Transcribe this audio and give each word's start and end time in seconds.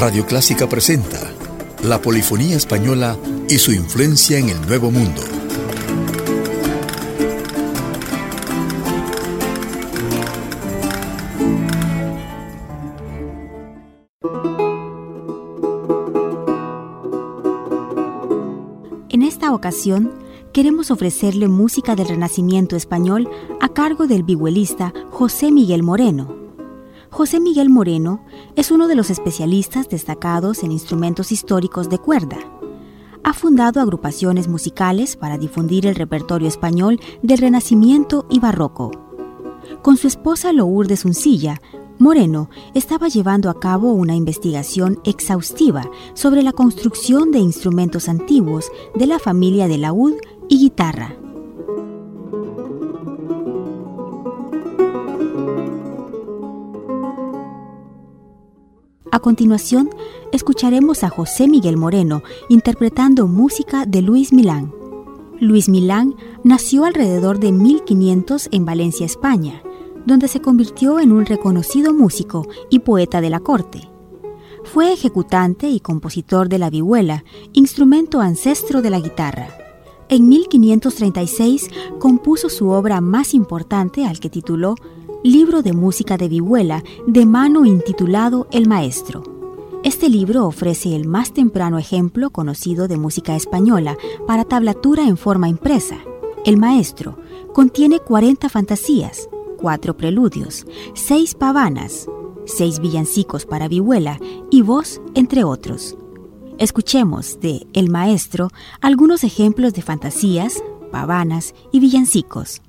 Radio 0.00 0.24
Clásica 0.24 0.66
presenta 0.66 1.30
la 1.84 2.00
polifonía 2.00 2.56
española 2.56 3.18
y 3.50 3.58
su 3.58 3.70
influencia 3.70 4.38
en 4.38 4.48
el 4.48 4.58
Nuevo 4.66 4.90
Mundo. 4.90 5.20
En 19.10 19.22
esta 19.22 19.52
ocasión, 19.52 20.14
queremos 20.54 20.90
ofrecerle 20.90 21.48
música 21.48 21.94
del 21.94 22.08
Renacimiento 22.08 22.74
español 22.74 23.28
a 23.60 23.68
cargo 23.68 24.06
del 24.06 24.22
vihuelista 24.22 24.94
José 25.10 25.52
Miguel 25.52 25.82
Moreno 25.82 26.39
José 27.10 27.40
Miguel 27.40 27.70
Moreno 27.70 28.24
es 28.54 28.70
uno 28.70 28.86
de 28.86 28.94
los 28.94 29.10
especialistas 29.10 29.88
destacados 29.88 30.62
en 30.62 30.70
instrumentos 30.70 31.32
históricos 31.32 31.88
de 31.88 31.98
cuerda. 31.98 32.38
Ha 33.24 33.32
fundado 33.32 33.80
agrupaciones 33.80 34.46
musicales 34.46 35.16
para 35.16 35.36
difundir 35.36 35.86
el 35.86 35.96
repertorio 35.96 36.46
español 36.46 37.00
del 37.22 37.38
Renacimiento 37.38 38.26
y 38.30 38.38
Barroco. 38.38 38.92
Con 39.82 39.96
su 39.96 40.06
esposa 40.06 40.52
Lourdes 40.52 41.04
Uncilla, 41.04 41.60
Moreno 41.98 42.48
estaba 42.74 43.08
llevando 43.08 43.50
a 43.50 43.58
cabo 43.58 43.92
una 43.92 44.14
investigación 44.14 45.00
exhaustiva 45.04 45.90
sobre 46.14 46.42
la 46.42 46.52
construcción 46.52 47.32
de 47.32 47.40
instrumentos 47.40 48.08
antiguos 48.08 48.70
de 48.94 49.06
la 49.06 49.18
familia 49.18 49.68
de 49.68 49.78
laúd 49.78 50.14
y 50.48 50.60
guitarra. 50.60 51.16
A 59.20 59.22
continuación, 59.22 59.90
escucharemos 60.32 61.04
a 61.04 61.10
José 61.10 61.46
Miguel 61.46 61.76
Moreno 61.76 62.22
interpretando 62.48 63.26
música 63.26 63.84
de 63.84 64.00
Luis 64.00 64.32
Milán. 64.32 64.72
Luis 65.38 65.68
Milán 65.68 66.14
nació 66.42 66.86
alrededor 66.86 67.38
de 67.38 67.52
1500 67.52 68.48
en 68.50 68.64
Valencia, 68.64 69.04
España, 69.04 69.62
donde 70.06 70.26
se 70.26 70.40
convirtió 70.40 71.00
en 71.00 71.12
un 71.12 71.26
reconocido 71.26 71.92
músico 71.92 72.48
y 72.70 72.78
poeta 72.78 73.20
de 73.20 73.28
la 73.28 73.40
corte. 73.40 73.90
Fue 74.64 74.90
ejecutante 74.90 75.68
y 75.68 75.80
compositor 75.80 76.48
de 76.48 76.58
la 76.58 76.70
vihuela, 76.70 77.22
instrumento 77.52 78.22
ancestro 78.22 78.80
de 78.80 78.88
la 78.88 79.00
guitarra. 79.00 79.48
En 80.08 80.30
1536 80.30 81.68
compuso 81.98 82.48
su 82.48 82.70
obra 82.70 83.02
más 83.02 83.34
importante 83.34 84.06
al 84.06 84.18
que 84.18 84.30
tituló 84.30 84.76
libro 85.22 85.62
de 85.62 85.74
música 85.74 86.16
de 86.16 86.28
vihuela 86.28 86.82
de 87.06 87.26
mano 87.26 87.66
intitulado 87.66 88.46
El 88.50 88.66
Maestro. 88.66 89.22
Este 89.84 90.08
libro 90.08 90.46
ofrece 90.46 90.96
el 90.96 91.06
más 91.06 91.32
temprano 91.32 91.78
ejemplo 91.78 92.30
conocido 92.30 92.88
de 92.88 92.96
música 92.96 93.36
española 93.36 93.98
para 94.26 94.44
tablatura 94.44 95.06
en 95.06 95.18
forma 95.18 95.48
impresa. 95.48 95.98
El 96.46 96.56
Maestro 96.56 97.18
contiene 97.52 97.98
40 97.98 98.48
fantasías, 98.48 99.28
4 99.58 99.96
preludios, 99.96 100.66
6 100.94 101.34
pavanas, 101.34 102.06
6 102.46 102.80
villancicos 102.80 103.44
para 103.44 103.68
vihuela 103.68 104.18
y 104.50 104.62
voz, 104.62 105.02
entre 105.14 105.44
otros. 105.44 105.96
Escuchemos 106.56 107.38
de 107.40 107.66
El 107.74 107.90
Maestro 107.90 108.48
algunos 108.80 109.22
ejemplos 109.24 109.74
de 109.74 109.82
fantasías, 109.82 110.62
pavanas 110.90 111.54
y 111.72 111.80
villancicos. 111.80 112.62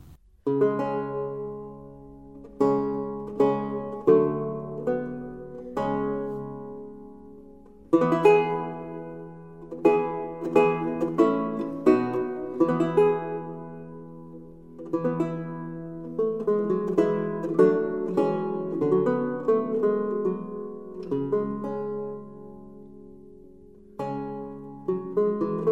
Música 24.92 25.71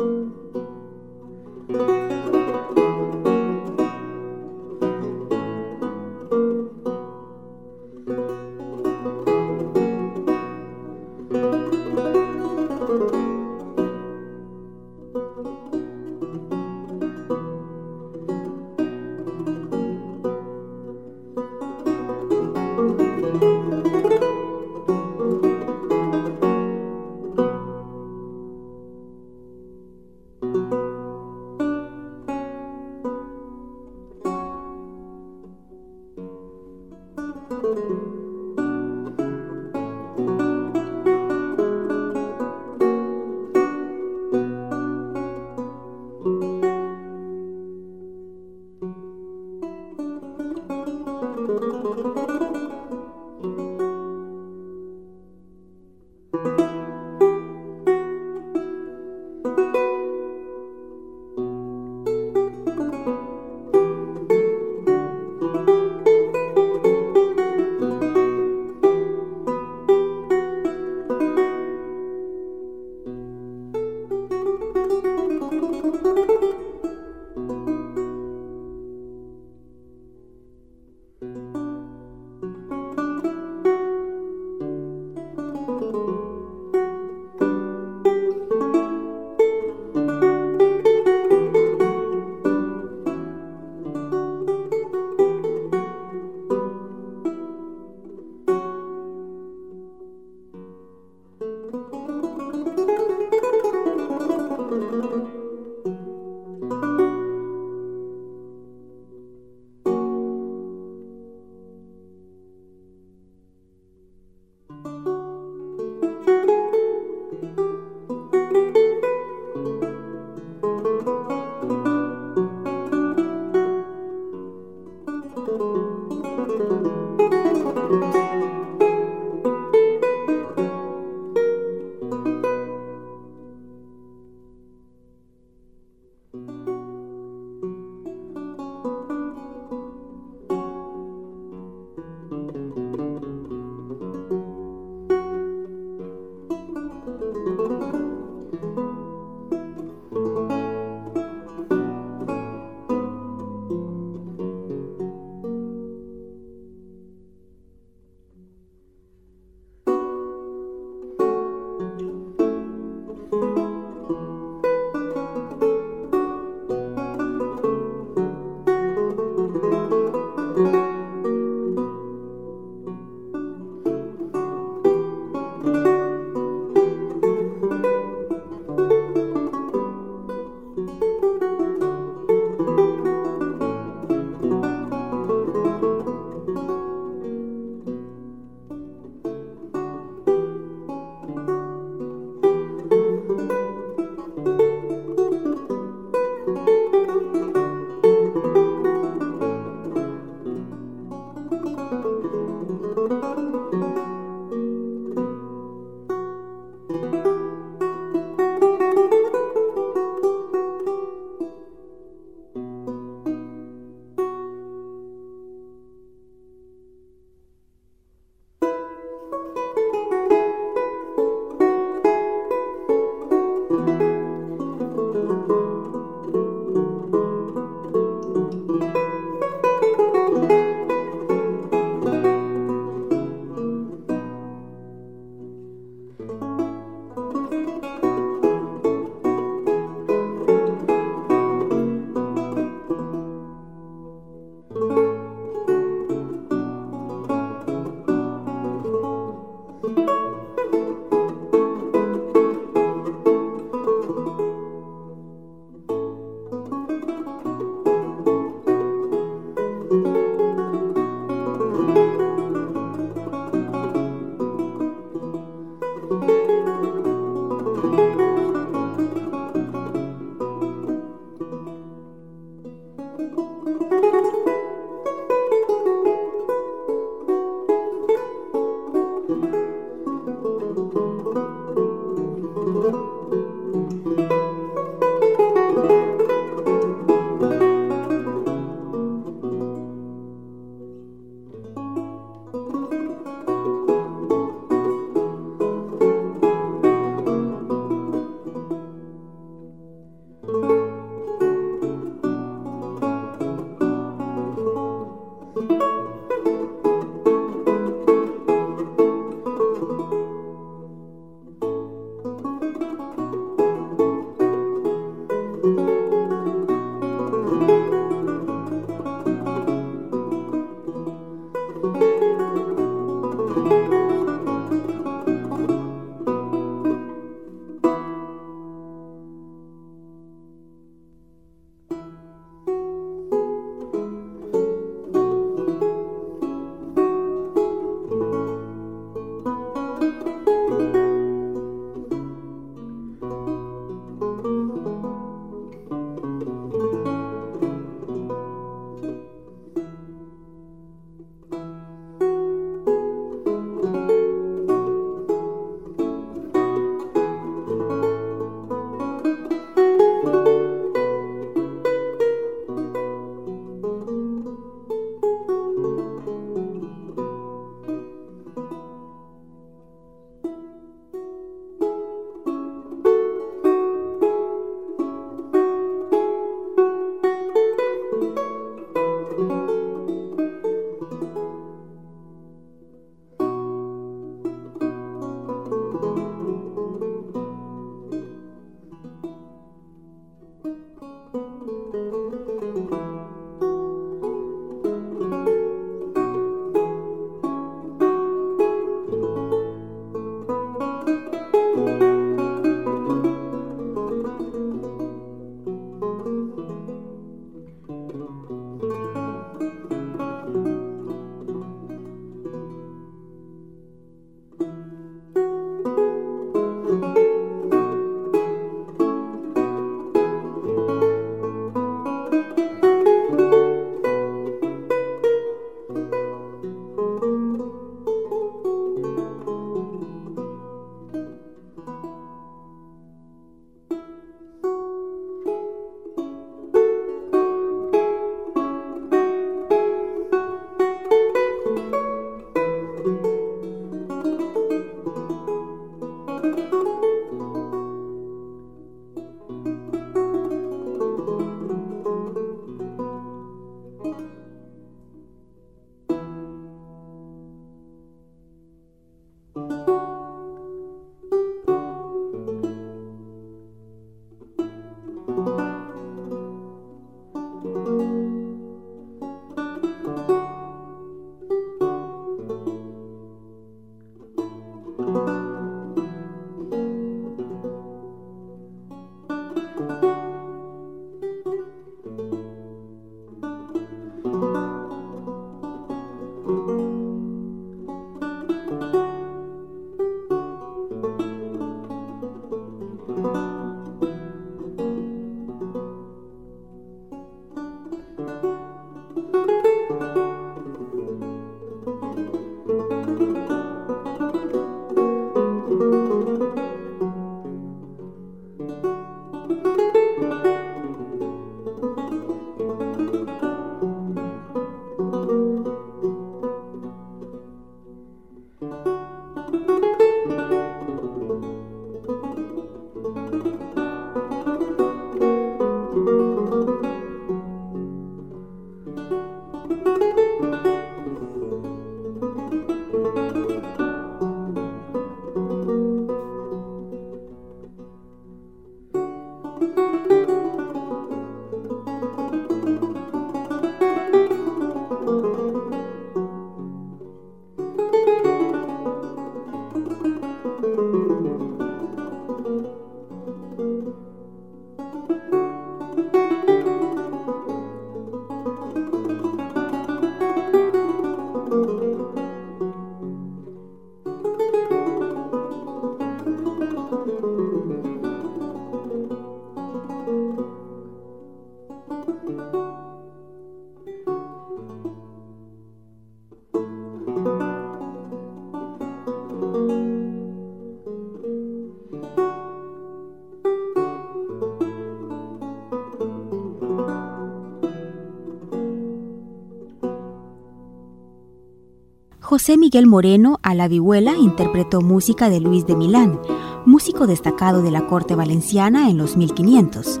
José 592.32 592.56
Miguel 592.56 592.86
Moreno 592.86 593.40
a 593.42 593.54
la 593.54 593.68
vihuela 593.68 594.16
interpretó 594.16 594.80
música 594.80 595.28
de 595.28 595.38
Luis 595.38 595.66
de 595.66 595.76
Milán, 595.76 596.18
músico 596.64 597.06
destacado 597.06 597.60
de 597.60 597.70
la 597.70 597.86
corte 597.86 598.14
valenciana 598.14 598.88
en 598.88 598.96
los 598.96 599.18
1500. 599.18 600.00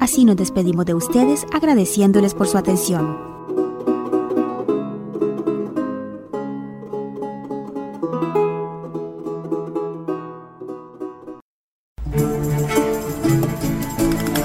Así 0.00 0.24
nos 0.24 0.36
despedimos 0.36 0.86
de 0.86 0.94
ustedes 0.94 1.44
agradeciéndoles 1.52 2.32
por 2.32 2.46
su 2.46 2.56
atención. 2.56 3.18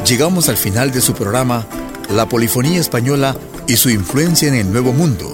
Llegamos 0.06 0.50
al 0.50 0.58
final 0.58 0.92
de 0.92 1.00
su 1.00 1.14
programa 1.14 1.66
La 2.14 2.28
Polifonía 2.28 2.82
Española 2.82 3.38
y 3.66 3.78
su 3.78 3.90
influencia 3.90 4.50
en 4.50 4.56
el 4.56 4.74
Nuevo 4.74 4.92
Mundo, 4.92 5.34